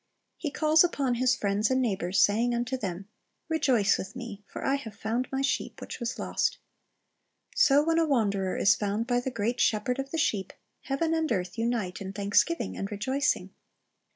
[0.35, 3.07] He calls upon his friends and neighbors, saying unto them,
[3.49, 6.57] "Rejoice with me; for I have found my sheep which was lost."
[7.53, 10.53] So when a wanderer is found by the great Shepherd of the sheep,
[10.85, 13.51] heaven and earth unite in thanksgiving and rejoicing.